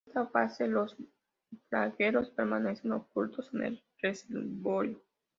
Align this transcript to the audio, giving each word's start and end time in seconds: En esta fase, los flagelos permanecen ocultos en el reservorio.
En 0.03 0.09
esta 0.09 0.25
fase, 0.25 0.65
los 0.67 0.95
flagelos 1.69 2.31
permanecen 2.31 2.91
ocultos 2.93 3.51
en 3.53 3.63
el 3.65 3.83
reservorio. 4.01 4.99